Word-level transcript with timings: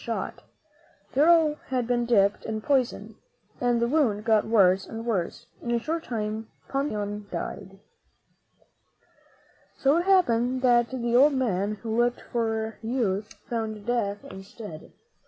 The 0.03 0.33
arrow 1.15 1.59
had 1.67 1.85
been 1.85 2.07
dipped 2.07 2.43
in 2.45 2.59
poison 2.61 3.17
and 3.59 3.79
the 3.79 3.87
wound 3.87 4.25
got 4.25 4.47
worse 4.47 4.87
and 4.87 5.05
worse, 5.05 5.45
and 5.61 5.69
in 5.71 5.77
a 5.77 5.79
short 5.79 6.03
time 6.05 6.47
Ponce 6.69 6.89
de 6.89 6.97
Leon 6.97 7.27
died. 7.31 7.79
So 9.77 9.97
it 9.97 10.05
happened 10.05 10.63
that 10.63 10.89
the 10.89 11.15
old 11.15 11.33
man 11.33 11.75
who 11.83 11.95
looked 11.95 12.21
for 12.31 12.79
youth 12.81 13.31
found 13.47 13.85
death 13.85 14.23
instead. 14.25 14.91